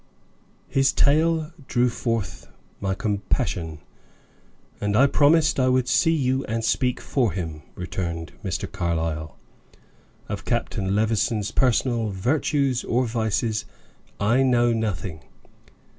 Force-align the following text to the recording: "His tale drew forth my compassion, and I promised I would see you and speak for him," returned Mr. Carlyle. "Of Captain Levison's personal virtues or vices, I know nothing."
"His 0.67 0.91
tale 0.91 1.51
drew 1.67 1.87
forth 1.87 2.47
my 2.79 2.95
compassion, 2.95 3.81
and 4.79 4.97
I 4.97 5.05
promised 5.05 5.59
I 5.59 5.69
would 5.69 5.87
see 5.87 6.09
you 6.15 6.43
and 6.45 6.65
speak 6.65 6.99
for 6.99 7.31
him," 7.33 7.61
returned 7.75 8.31
Mr. 8.43 8.65
Carlyle. 8.71 9.37
"Of 10.27 10.43
Captain 10.43 10.95
Levison's 10.95 11.51
personal 11.51 12.09
virtues 12.09 12.83
or 12.83 13.05
vices, 13.05 13.65
I 14.19 14.41
know 14.41 14.73
nothing." 14.73 15.21